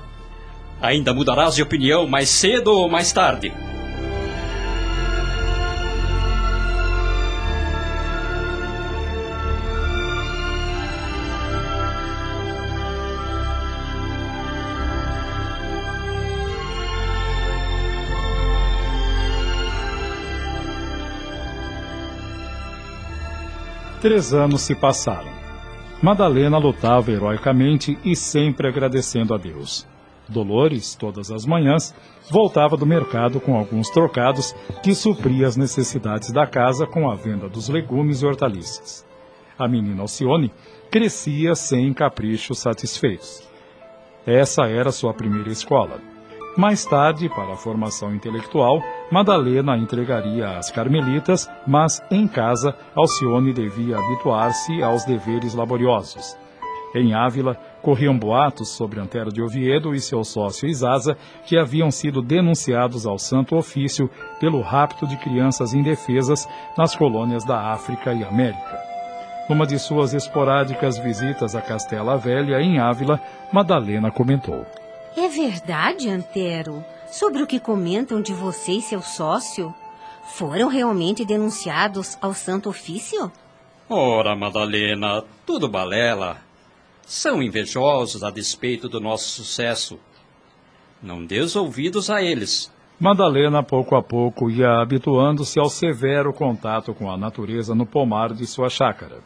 Ainda 0.81 1.13
mudarás 1.13 1.55
de 1.55 1.61
opinião 1.61 2.07
mais 2.07 2.29
cedo 2.29 2.71
ou 2.71 2.89
mais 2.89 3.11
tarde. 3.11 3.53
Três 24.01 24.33
anos 24.33 24.61
se 24.61 24.73
passaram. 24.73 25.38
Madalena 26.01 26.57
lutava 26.57 27.11
heroicamente 27.11 27.99
e 28.05 28.15
sempre 28.15 28.69
agradecendo 28.69 29.33
a 29.33 29.37
Deus. 29.37 29.85
Dolores, 30.29 30.95
todas 30.95 31.29
as 31.29 31.45
manhãs, 31.45 31.93
voltava 32.31 32.77
do 32.77 32.85
mercado 32.85 33.41
com 33.41 33.57
alguns 33.57 33.89
trocados 33.89 34.55
que 34.81 34.95
supria 34.95 35.45
as 35.45 35.57
necessidades 35.57 36.31
da 36.31 36.47
casa 36.47 36.85
com 36.85 37.09
a 37.09 37.15
venda 37.15 37.49
dos 37.49 37.67
legumes 37.67 38.21
e 38.21 38.25
hortaliças. 38.25 39.05
A 39.57 39.67
menina 39.67 40.03
Alcione 40.03 40.53
crescia 40.89 41.53
sem 41.53 41.93
caprichos 41.93 42.59
satisfeitos. 42.59 43.43
Essa 44.25 44.67
era 44.67 44.93
sua 44.93 45.13
primeira 45.13 45.49
escola. 45.49 45.99
Mais 46.57 46.83
tarde, 46.83 47.29
para 47.29 47.53
a 47.53 47.57
formação 47.57 48.13
intelectual, 48.13 48.81
Madalena 49.11 49.77
entregaria 49.77 50.57
às 50.57 50.69
carmelitas, 50.71 51.49
mas 51.65 52.01
em 52.11 52.27
casa, 52.27 52.75
Alcione 52.95 53.53
devia 53.53 53.97
habituar-se 53.97 54.81
aos 54.83 55.05
deveres 55.05 55.53
laboriosos. 55.53 56.35
Em 56.93 57.13
Ávila, 57.13 57.55
corriam 57.83 58.17
boatos 58.17 58.69
sobre 58.69 58.99
Antero 58.99 59.31
de 59.31 59.41
Oviedo 59.41 59.93
e 59.93 60.01
seu 60.01 60.23
sócio 60.23 60.67
Isaza, 60.67 61.15
que 61.45 61.57
haviam 61.57 61.91
sido 61.91 62.21
denunciados 62.21 63.05
ao 63.05 63.19
Santo 63.19 63.55
Ofício 63.55 64.09
pelo 64.39 64.59
rapto 64.59 65.05
de 65.05 65.15
crianças 65.17 65.73
indefesas 65.73 66.47
nas 66.75 66.95
colônias 66.95 67.45
da 67.45 67.71
África 67.71 68.11
e 68.11 68.23
América. 68.23 68.79
Numa 69.47 69.65
de 69.65 69.77
suas 69.79 70.13
esporádicas 70.13 70.97
visitas 70.97 71.55
à 71.55 71.61
Castela 71.61 72.17
Velha, 72.17 72.59
em 72.59 72.79
Ávila, 72.79 73.19
Madalena 73.51 74.11
comentou. 74.11 74.65
É 75.21 75.27
verdade, 75.27 76.09
Antero, 76.09 76.81
sobre 77.11 77.43
o 77.43 77.45
que 77.45 77.59
comentam 77.59 78.21
de 78.21 78.31
você 78.31 78.71
e 78.71 78.81
seu 78.81 79.01
sócio? 79.01 79.75
Foram 80.23 80.69
realmente 80.69 81.25
denunciados 81.25 82.17
ao 82.21 82.33
Santo 82.33 82.69
Ofício? 82.69 83.29
Ora, 83.89 84.33
Madalena, 84.33 85.21
tudo 85.45 85.67
balela. 85.67 86.37
São 87.01 87.43
invejosos 87.43 88.23
a 88.23 88.31
despeito 88.31 88.87
do 88.87 89.01
nosso 89.01 89.27
sucesso. 89.31 89.99
Não 91.03 91.25
dês 91.25 91.53
ouvidos 91.53 92.09
a 92.09 92.23
eles. 92.23 92.71
Madalena, 92.97 93.61
pouco 93.61 93.97
a 93.97 94.01
pouco, 94.01 94.49
ia 94.49 94.79
habituando-se 94.81 95.59
ao 95.59 95.69
severo 95.69 96.31
contato 96.31 96.93
com 96.93 97.11
a 97.11 97.17
natureza 97.17 97.75
no 97.75 97.85
pomar 97.85 98.31
de 98.31 98.47
sua 98.47 98.69
chácara. 98.69 99.17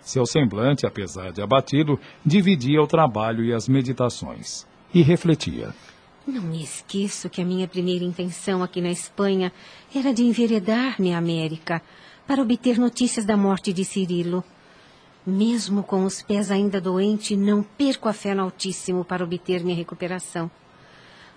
Seu 0.00 0.24
semblante, 0.24 0.86
apesar 0.86 1.30
de 1.30 1.42
abatido, 1.42 2.00
dividia 2.24 2.80
o 2.80 2.86
trabalho 2.86 3.44
e 3.44 3.52
as 3.52 3.68
meditações 3.68 4.66
e 4.94 5.02
refletia. 5.02 5.74
Não 6.26 6.42
me 6.42 6.62
esqueço 6.62 7.28
que 7.28 7.42
a 7.42 7.44
minha 7.44 7.66
primeira 7.66 8.04
intenção 8.04 8.62
aqui 8.62 8.80
na 8.80 8.90
Espanha 8.90 9.52
era 9.94 10.14
de 10.14 10.22
enveredar-me 10.22 11.12
à 11.12 11.18
América 11.18 11.82
para 12.26 12.40
obter 12.40 12.78
notícias 12.78 13.24
da 13.24 13.36
morte 13.36 13.72
de 13.72 13.84
Cirilo. 13.84 14.44
Mesmo 15.26 15.82
com 15.82 16.04
os 16.04 16.22
pés 16.22 16.50
ainda 16.50 16.80
doentes, 16.80 17.36
não 17.36 17.62
perco 17.62 18.08
a 18.08 18.12
fé 18.12 18.34
no 18.34 18.42
Altíssimo 18.42 19.04
para 19.04 19.24
obter 19.24 19.64
minha 19.64 19.76
recuperação. 19.76 20.50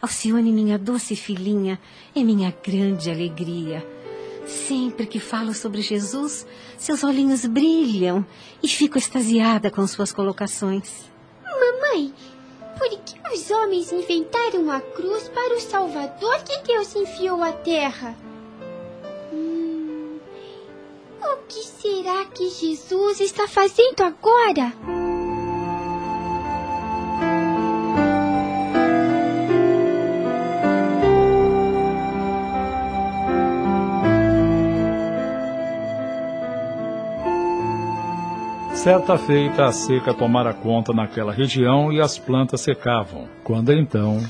Alcione, 0.02 0.52
minha 0.52 0.78
doce 0.78 1.16
filhinha, 1.16 1.80
é 2.16 2.24
minha 2.24 2.54
grande 2.64 3.10
alegria. 3.10 3.86
Sempre 4.46 5.08
que 5.08 5.20
falo 5.20 5.54
sobre 5.54 5.82
Jesus, 5.82 6.46
seus 6.78 7.04
olhinhos 7.04 7.46
brilham 7.46 8.24
e 8.62 8.68
fico 8.68 8.98
extasiada 8.98 9.72
com 9.72 9.88
suas 9.88 10.12
colocações. 10.12 11.10
Mamãe, 11.44 12.14
por 12.78 12.90
que 12.90 13.16
os 13.34 13.50
homens 13.52 13.92
inventaram 13.92 14.70
a 14.72 14.80
cruz 14.82 15.28
para 15.30 15.56
o 15.56 15.60
Salvador 15.60 16.44
que 16.44 16.58
Deus 16.64 16.96
enviou 16.96 17.42
à 17.44 17.52
Terra? 17.52 18.16
Hum, 19.34 20.20
O 21.22 21.38
que 21.48 21.64
será 21.64 22.26
que 22.26 22.50
Jesus 22.50 23.20
está 23.20 23.48
fazendo 23.48 24.02
agora? 24.02 24.74
Certa 38.86 39.18
feita, 39.18 39.66
a 39.66 39.72
seca 39.72 40.14
tomara 40.14 40.54
conta 40.54 40.94
naquela 40.94 41.34
região 41.34 41.92
e 41.92 42.00
as 42.00 42.20
plantas 42.20 42.62
secavam. 42.62 43.28
Quando 43.44 43.74
então. 43.74 44.24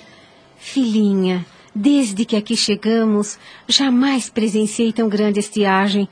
Filhinha, 0.56 1.46
desde 1.76 2.24
que 2.24 2.38
aqui 2.38 2.56
chegamos, 2.56 3.38
jamais 3.68 4.30
presenciei 4.30 4.94
tão 4.94 5.10
grande 5.10 5.42
estiagem. 5.42 6.08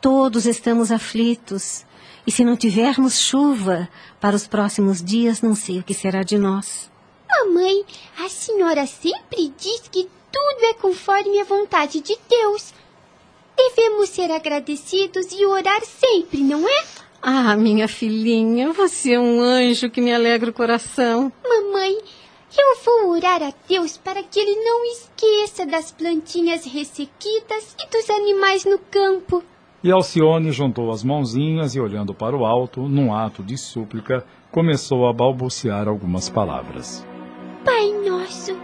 Todos 0.00 0.44
estamos 0.44 0.90
aflitos. 0.90 1.86
E 2.26 2.32
se 2.32 2.44
não 2.44 2.56
tivermos 2.56 3.16
chuva 3.20 3.88
para 4.20 4.34
os 4.34 4.44
próximos 4.44 5.00
dias, 5.00 5.40
não 5.40 5.54
sei 5.54 5.78
o 5.78 5.84
que 5.84 5.94
será 5.94 6.24
de 6.24 6.36
nós. 6.36 6.90
Mamãe, 7.30 7.84
a 8.18 8.28
senhora 8.28 8.88
sempre 8.88 9.54
diz 9.56 9.82
que 9.82 10.08
tudo 10.32 10.64
é 10.64 10.74
conforme 10.74 11.38
a 11.38 11.44
vontade 11.44 12.00
de 12.00 12.18
Deus. 12.28 12.74
Devemos 13.56 14.08
ser 14.08 14.32
agradecidos 14.32 15.30
e 15.30 15.46
orar 15.46 15.84
sempre, 15.84 16.40
não 16.40 16.68
é? 16.68 17.03
Ah, 17.26 17.56
minha 17.56 17.88
filhinha, 17.88 18.70
você 18.74 19.14
é 19.14 19.18
um 19.18 19.40
anjo 19.40 19.88
que 19.88 20.02
me 20.02 20.12
alegra 20.12 20.50
o 20.50 20.52
coração. 20.52 21.32
Mamãe, 21.42 21.96
eu 22.54 22.76
vou 22.84 23.12
orar 23.16 23.42
a 23.42 23.50
Deus 23.66 23.96
para 23.96 24.22
que 24.22 24.38
ele 24.38 24.62
não 24.62 24.84
esqueça 24.84 25.64
das 25.64 25.90
plantinhas 25.90 26.66
ressequidas 26.66 27.74
e 27.80 27.90
dos 27.90 28.10
animais 28.10 28.66
no 28.66 28.78
campo. 28.78 29.42
E 29.82 29.90
Alcione 29.90 30.52
juntou 30.52 30.90
as 30.90 31.02
mãozinhas 31.02 31.74
e, 31.74 31.80
olhando 31.80 32.12
para 32.12 32.36
o 32.36 32.44
alto, 32.44 32.82
num 32.82 33.14
ato 33.14 33.42
de 33.42 33.56
súplica, 33.56 34.22
começou 34.50 35.08
a 35.08 35.12
balbuciar 35.14 35.88
algumas 35.88 36.28
palavras. 36.28 37.06
Pai 37.64 37.90
nosso, 38.06 38.54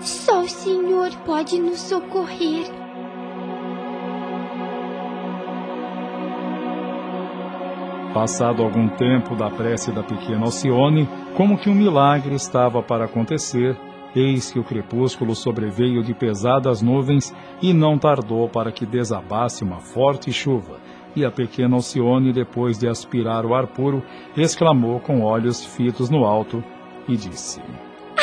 só 0.00 0.40
o 0.40 0.48
Senhor 0.48 1.14
pode 1.26 1.58
nos 1.58 1.78
socorrer. 1.78 2.81
Passado 8.12 8.62
algum 8.62 8.88
tempo 8.88 9.34
da 9.34 9.48
prece 9.48 9.90
da 9.90 10.02
pequena 10.02 10.44
Alcione, 10.44 11.08
como 11.34 11.56
que 11.56 11.70
um 11.70 11.74
milagre 11.74 12.34
estava 12.34 12.82
para 12.82 13.06
acontecer, 13.06 13.74
eis 14.14 14.50
que 14.50 14.58
o 14.58 14.64
crepúsculo 14.64 15.34
sobreveio 15.34 16.02
de 16.02 16.12
pesadas 16.12 16.82
nuvens 16.82 17.34
e 17.62 17.72
não 17.72 17.98
tardou 17.98 18.50
para 18.50 18.70
que 18.70 18.84
desabasse 18.84 19.64
uma 19.64 19.80
forte 19.80 20.30
chuva. 20.30 20.78
E 21.16 21.24
a 21.24 21.30
pequena 21.30 21.76
Alcione, 21.76 22.34
depois 22.34 22.78
de 22.78 22.86
aspirar 22.86 23.46
o 23.46 23.54
ar 23.54 23.66
puro, 23.66 24.02
exclamou 24.36 25.00
com 25.00 25.22
olhos 25.22 25.64
fitos 25.64 26.10
no 26.10 26.26
alto 26.26 26.62
e 27.08 27.16
disse: 27.16 27.62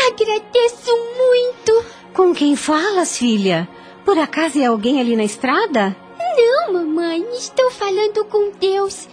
Agradeço 0.08 0.91
muito! 1.17 1.86
Com 2.13 2.31
quem 2.31 2.55
falas, 2.55 3.17
filha? 3.17 3.67
Por 4.05 4.19
acaso 4.19 4.60
é 4.60 4.65
alguém 4.65 5.00
ali 5.00 5.15
na 5.15 5.24
estrada? 5.24 5.96
Não, 6.38 6.74
mamãe, 6.74 7.25
estou 7.34 7.72
falando 7.72 8.24
com 8.25 8.51
Deus. 8.60 9.08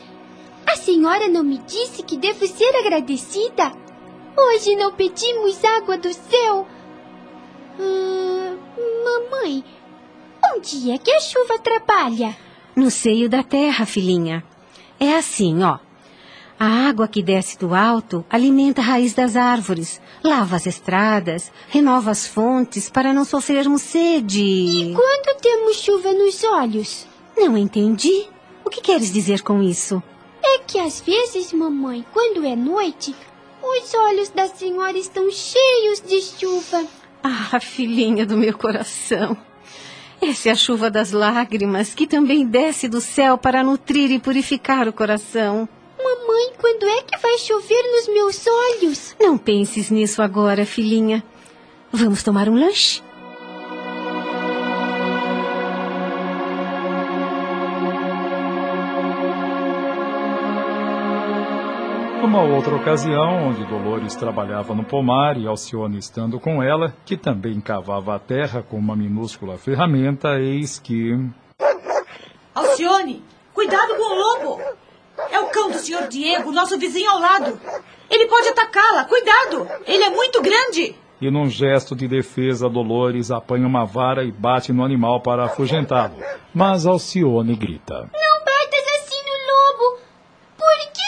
A 0.68 0.76
senhora 0.76 1.28
não 1.28 1.42
me 1.42 1.58
disse 1.58 2.02
que 2.02 2.16
devo 2.16 2.46
ser 2.46 2.74
agradecida? 2.76 3.72
Hoje 4.36 4.76
não 4.76 4.92
pedimos 4.92 5.64
água 5.64 5.96
do 5.96 6.12
céu. 6.12 6.66
Ah, 7.78 8.56
mamãe, 9.04 9.64
onde 10.54 10.90
é 10.90 10.98
que 10.98 11.10
a 11.10 11.20
chuva 11.20 11.54
atrapalha? 11.54 12.36
No 12.74 12.90
seio 12.90 13.28
da 13.28 13.42
terra, 13.42 13.86
filhinha. 13.86 14.44
É 14.98 15.14
assim, 15.14 15.62
ó. 15.62 15.78
A 16.58 16.88
água 16.88 17.06
que 17.06 17.22
desce 17.22 17.58
do 17.58 17.74
alto 17.74 18.24
alimenta 18.30 18.80
a 18.80 18.84
raiz 18.84 19.12
das 19.12 19.36
árvores, 19.36 20.00
lava 20.24 20.56
as 20.56 20.66
estradas, 20.66 21.52
renova 21.68 22.10
as 22.10 22.26
fontes 22.26 22.88
para 22.88 23.12
não 23.12 23.26
sofrermos 23.26 23.82
sede. 23.82 24.42
E 24.42 24.94
quando 24.94 25.38
temos 25.40 25.76
chuva 25.76 26.12
nos 26.12 26.42
olhos? 26.44 27.06
Não 27.36 27.56
entendi. 27.58 28.26
O 28.64 28.70
que 28.70 28.80
queres 28.80 29.12
dizer 29.12 29.42
com 29.42 29.62
isso? 29.62 30.02
É 30.48 30.58
que 30.60 30.78
às 30.78 31.00
vezes, 31.00 31.52
mamãe, 31.52 32.04
quando 32.12 32.46
é 32.46 32.54
noite, 32.54 33.14
os 33.62 33.94
olhos 33.94 34.28
da 34.28 34.46
senhora 34.46 34.96
estão 34.96 35.28
cheios 35.30 36.00
de 36.00 36.22
chuva. 36.22 36.86
Ah, 37.22 37.58
filhinha 37.60 38.24
do 38.24 38.36
meu 38.36 38.56
coração. 38.56 39.36
Essa 40.22 40.48
é 40.48 40.52
a 40.52 40.56
chuva 40.56 40.90
das 40.90 41.12
lágrimas 41.12 41.94
que 41.94 42.06
também 42.06 42.46
desce 42.46 42.88
do 42.88 43.00
céu 43.00 43.36
para 43.36 43.62
nutrir 43.62 44.10
e 44.10 44.18
purificar 44.18 44.88
o 44.88 44.92
coração. 44.92 45.68
Mamãe, 45.98 46.52
quando 46.58 46.86
é 46.86 47.02
que 47.02 47.18
vai 47.18 47.36
chover 47.38 47.82
nos 47.82 48.08
meus 48.08 48.46
olhos? 48.46 49.16
Não 49.20 49.36
penses 49.36 49.90
nisso 49.90 50.22
agora, 50.22 50.64
filhinha. 50.64 51.24
Vamos 51.92 52.22
tomar 52.22 52.48
um 52.48 52.54
lanche? 52.54 53.02
Uma 62.36 62.54
outra 62.54 62.76
ocasião, 62.76 63.48
onde 63.48 63.64
Dolores 63.64 64.14
trabalhava 64.14 64.74
no 64.74 64.84
pomar 64.84 65.38
e 65.38 65.46
Alcione 65.46 65.96
estando 65.96 66.38
com 66.38 66.62
ela, 66.62 66.94
que 67.06 67.16
também 67.16 67.58
cavava 67.62 68.14
a 68.14 68.18
terra 68.18 68.62
com 68.62 68.76
uma 68.76 68.94
minúscula 68.94 69.56
ferramenta, 69.56 70.38
eis 70.38 70.78
que... 70.78 71.18
Alcione, 72.54 73.24
cuidado 73.54 73.94
com 73.94 74.02
o 74.02 74.18
lobo! 74.18 74.62
É 75.30 75.40
o 75.40 75.46
cão 75.46 75.70
do 75.70 75.78
senhor 75.78 76.08
Diego, 76.08 76.52
nosso 76.52 76.78
vizinho 76.78 77.10
ao 77.10 77.20
lado. 77.20 77.58
Ele 78.10 78.26
pode 78.26 78.48
atacá-la, 78.48 79.06
cuidado! 79.06 79.66
Ele 79.86 80.04
é 80.04 80.10
muito 80.10 80.42
grande! 80.42 80.94
E 81.18 81.30
num 81.30 81.48
gesto 81.48 81.96
de 81.96 82.06
defesa, 82.06 82.68
Dolores 82.68 83.30
apanha 83.30 83.66
uma 83.66 83.86
vara 83.86 84.22
e 84.24 84.30
bate 84.30 84.74
no 84.74 84.84
animal 84.84 85.22
para 85.22 85.46
afugentá-lo. 85.46 86.16
Mas 86.54 86.84
Alcione 86.84 87.56
grita. 87.56 87.94
Não 87.94 88.44
batas 88.44 88.84
assim 88.94 89.22
no 89.24 89.86
lobo! 89.86 90.00
Por 90.58 90.92
que 90.92 91.06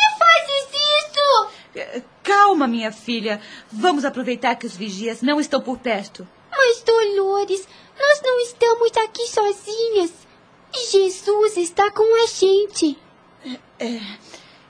Calma, 2.28 2.57
minha 2.68 2.92
filha. 2.92 3.40
Vamos 3.70 4.04
aproveitar 4.04 4.54
que 4.56 4.66
os 4.66 4.76
vigias 4.76 5.22
não 5.22 5.40
estão 5.40 5.60
por 5.60 5.78
perto. 5.78 6.26
Mas, 6.50 6.82
Dolores, 6.82 7.68
nós 7.98 8.22
não 8.22 8.40
estamos 8.40 8.90
aqui 9.04 9.26
sozinhas. 9.26 10.12
Jesus 10.90 11.56
está 11.56 11.90
com 11.90 12.22
a 12.22 12.26
gente. 12.26 12.98
É, 13.78 14.00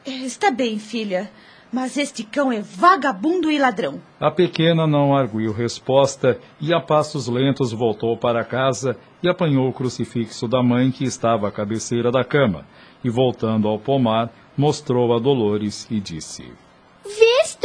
é, 0.06 0.10
está 0.24 0.50
bem, 0.50 0.78
filha. 0.78 1.30
Mas 1.70 1.98
este 1.98 2.24
cão 2.24 2.50
é 2.50 2.62
vagabundo 2.62 3.50
e 3.50 3.58
ladrão. 3.58 4.00
A 4.18 4.30
pequena 4.30 4.86
não 4.86 5.14
arguiu 5.14 5.52
resposta 5.52 6.40
e, 6.58 6.72
a 6.72 6.80
passos 6.80 7.28
lentos, 7.28 7.72
voltou 7.72 8.16
para 8.16 8.44
casa 8.44 8.96
e 9.22 9.28
apanhou 9.28 9.68
o 9.68 9.72
crucifixo 9.72 10.48
da 10.48 10.62
mãe 10.62 10.90
que 10.90 11.04
estava 11.04 11.48
à 11.48 11.52
cabeceira 11.52 12.10
da 12.10 12.24
cama. 12.24 12.64
E, 13.04 13.10
voltando 13.10 13.68
ao 13.68 13.78
pomar, 13.78 14.32
mostrou 14.56 15.14
a 15.14 15.18
Dolores 15.18 15.86
e 15.90 16.00
disse: 16.00 16.50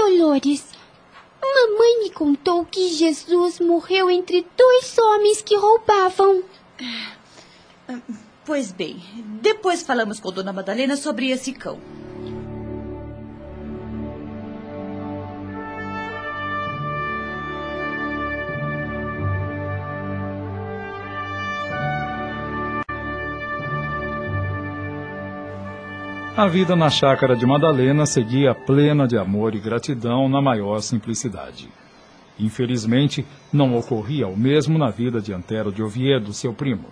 Dolores? 0.03 0.65
Mamãe 1.41 2.03
me 2.03 2.09
contou 2.09 2.65
que 2.65 2.89
Jesus 2.89 3.59
morreu 3.59 4.09
entre 4.09 4.45
dois 4.57 4.97
homens 4.97 5.41
que 5.41 5.55
roubavam. 5.55 6.43
Pois 8.45 8.73
bem, 8.73 9.01
depois 9.41 9.81
falamos 9.81 10.19
com 10.19 10.29
Dona 10.29 10.51
Madalena 10.51 10.97
sobre 10.97 11.29
esse 11.29 11.53
cão. 11.53 11.79
A 26.43 26.47
vida 26.49 26.75
na 26.75 26.89
chácara 26.89 27.37
de 27.37 27.45
Madalena 27.45 28.05
seguia 28.05 28.53
plena 28.53 29.07
de 29.07 29.17
amor 29.17 29.55
e 29.55 29.61
gratidão 29.61 30.27
na 30.27 30.41
maior 30.41 30.81
simplicidade. 30.81 31.69
Infelizmente, 32.37 33.25
não 33.51 33.77
ocorria 33.77 34.27
o 34.27 34.35
mesmo 34.35 34.77
na 34.77 34.89
vida 34.89 35.21
de 35.21 35.31
Antero 35.31 35.71
de 35.71 35.81
Oviedo, 35.81 36.33
seu 36.33 36.53
primo. 36.53 36.87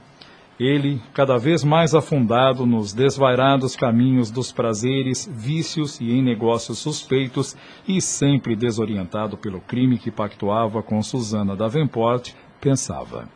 Ele, 0.57 1.01
cada 1.13 1.37
vez 1.37 1.65
mais 1.65 1.93
afundado 1.93 2.65
nos 2.65 2.93
desvairados 2.93 3.75
caminhos 3.75 4.31
dos 4.31 4.53
prazeres, 4.53 5.29
vícios 5.29 5.99
e 5.99 6.13
em 6.13 6.23
negócios 6.23 6.79
suspeitos, 6.79 7.53
e 7.85 7.99
sempre 7.99 8.55
desorientado 8.55 9.35
pelo 9.35 9.59
crime 9.59 9.97
que 9.97 10.09
pactuava 10.09 10.81
com 10.81 11.03
Susana 11.03 11.57
Davenport, 11.57 12.31
pensava: 12.61 13.27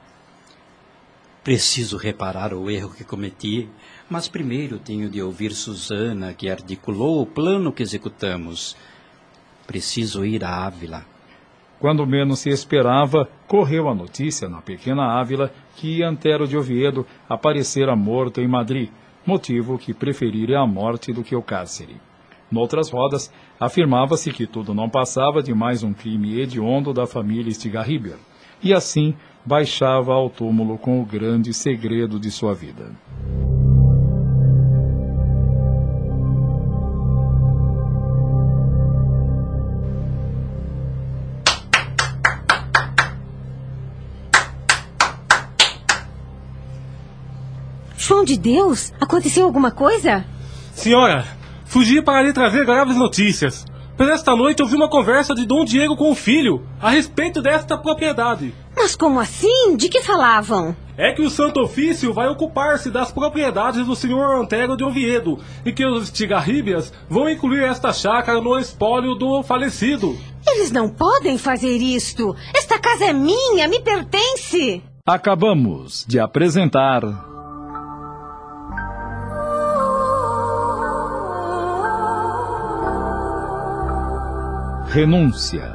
Preciso 1.45 1.95
reparar 1.95 2.53
o 2.55 2.69
erro 2.69 2.89
que 2.89 3.03
cometi 3.05 3.69
mas 4.09 4.27
primeiro 4.27 4.77
tenho 4.77 5.09
de 5.09 5.21
ouvir 5.21 5.51
Susana, 5.51 6.33
que 6.33 6.49
articulou 6.49 7.21
o 7.21 7.25
plano 7.25 7.71
que 7.71 7.81
executamos. 7.81 8.75
Preciso 9.65 10.25
ir 10.25 10.43
a 10.43 10.65
Ávila. 10.65 11.05
Quando 11.79 12.05
menos 12.05 12.39
se 12.39 12.49
esperava, 12.49 13.29
correu 13.47 13.87
a 13.87 13.95
notícia 13.95 14.49
na 14.49 14.59
pequena 14.61 15.19
Ávila 15.19 15.51
que 15.75 16.03
Antero 16.03 16.47
de 16.47 16.57
Oviedo 16.57 17.05
aparecera 17.29 17.95
morto 17.95 18.41
em 18.41 18.47
Madrid, 18.47 18.89
motivo 19.25 19.77
que 19.77 19.93
preferiria 19.93 20.59
a 20.59 20.67
morte 20.67 21.13
do 21.13 21.23
que 21.23 21.35
o 21.35 21.43
cárcere. 21.43 21.97
Noutras 22.51 22.89
rodas, 22.89 23.31
afirmava-se 23.59 24.31
que 24.31 24.47
tudo 24.47 24.73
não 24.73 24.89
passava 24.89 25.43
de 25.43 25.53
mais 25.53 25.83
um 25.83 25.93
crime 25.93 26.39
hediondo 26.39 26.91
da 26.91 27.05
família 27.05 27.51
Stigarriber, 27.51 28.17
e 28.63 28.73
assim 28.73 29.15
baixava 29.45 30.13
ao 30.13 30.29
túmulo 30.29 30.77
com 30.77 31.01
o 31.01 31.05
grande 31.05 31.53
segredo 31.53 32.19
de 32.19 32.31
sua 32.31 32.53
vida. 32.53 32.91
João 47.97 48.23
de 48.23 48.37
Deus, 48.37 48.93
aconteceu 49.01 49.45
alguma 49.45 49.71
coisa? 49.71 50.25
Senhora, 50.73 51.25
fugi 51.65 52.01
para 52.01 52.21
lhe 52.21 52.33
trazer 52.33 52.63
graves 52.63 52.95
notícias. 52.95 53.65
Por 53.97 54.09
esta 54.09 54.35
noite 54.35 54.61
ouvi 54.61 54.75
uma 54.75 54.89
conversa 54.89 55.33
de 55.33 55.45
Dom 55.45 55.65
Diego 55.65 55.95
com 55.95 56.11
o 56.11 56.15
filho 56.15 56.61
a 56.79 56.89
respeito 56.89 57.41
desta 57.41 57.77
propriedade. 57.77 58.53
Mas 58.85 58.95
como 58.95 59.19
assim? 59.19 59.75
De 59.75 59.89
que 59.89 60.03
falavam? 60.03 60.75
É 60.95 61.11
que 61.11 61.23
o 61.23 61.29
Santo 61.31 61.59
Ofício 61.59 62.13
vai 62.13 62.27
ocupar-se 62.27 62.91
das 62.91 63.11
propriedades 63.11 63.83
do 63.83 63.95
senhor 63.95 64.39
Antero 64.39 64.77
de 64.77 64.83
Oviedo 64.83 65.39
e 65.65 65.73
que 65.73 65.83
os 65.83 66.11
Tigarríbias 66.11 66.93
vão 67.09 67.27
incluir 67.27 67.63
esta 67.63 67.91
chácara 67.91 68.39
no 68.39 68.59
espólio 68.59 69.15
do 69.15 69.41
falecido. 69.41 70.15
Eles 70.47 70.71
não 70.71 70.87
podem 70.87 71.35
fazer 71.35 71.77
isto. 71.77 72.35
Esta 72.55 72.77
casa 72.77 73.05
é 73.05 73.11
minha, 73.11 73.67
me 73.67 73.79
pertence. 73.79 74.83
Acabamos 75.03 76.05
de 76.07 76.19
apresentar 76.19 77.01
Renúncia. 84.91 85.74